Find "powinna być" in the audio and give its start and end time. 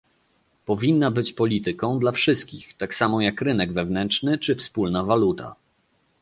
0.65-1.33